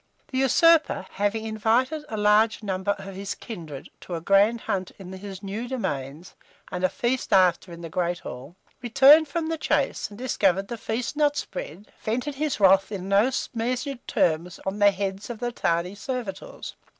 The 0.29 0.39
usurper 0.39 1.05
having 1.11 1.45
invited 1.45 2.05
a 2.09 2.17
large 2.17 2.63
number 2.63 2.93
of 2.97 3.13
his 3.13 3.35
kindred 3.35 3.87
to 3.99 4.15
a 4.15 4.19
grand 4.19 4.61
hunt 4.61 4.91
in 4.97 5.13
his 5.13 5.43
new 5.43 5.67
domains, 5.67 6.33
and 6.71 6.83
a 6.83 6.89
feast 6.89 7.31
after 7.31 7.71
in 7.71 7.81
the 7.81 7.87
great 7.87 8.17
hall, 8.17 8.55
returned 8.81 9.27
from 9.27 9.45
the 9.49 9.59
chase, 9.59 10.09
and 10.09 10.17
discovering 10.17 10.65
the 10.65 10.77
feast 10.79 11.15
not 11.15 11.37
spread, 11.37 11.93
vented 12.01 12.33
his 12.33 12.59
wrath 12.59 12.91
in 12.91 13.09
no 13.09 13.29
measured 13.53 14.07
terms 14.07 14.59
on 14.65 14.79
the 14.79 14.89
heads 14.89 15.29
of 15.29 15.37
the 15.37 15.51
tardy 15.51 15.93
servitors. 15.93 16.75